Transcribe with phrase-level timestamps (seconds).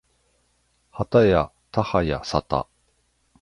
[0.89, 2.65] はたやたはやさた